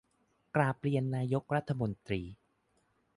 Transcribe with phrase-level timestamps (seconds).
[0.55, 2.21] กราบเรียนนายกรัฐมนตรี